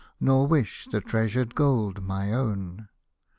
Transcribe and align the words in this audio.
Nor 0.19 0.47
wish 0.47 0.85
the 0.89 0.99
treasured 0.99 1.53
gold 1.53 2.03
my 2.03 2.33
own. 2.33 2.89